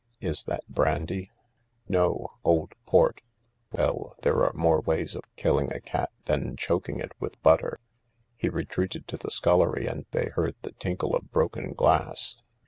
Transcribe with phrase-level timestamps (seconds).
[0.19, 1.29] Is that brandy?"»
[1.87, 3.21] No— old port;
[3.71, 7.79] well, there are more ways of killing a cat than choking it with butter."
[8.35, 12.41] He retreated to the scullery, and they heard the tinkle of broken glass.